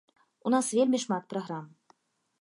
[0.49, 1.65] У нас вельмі шмат праграм.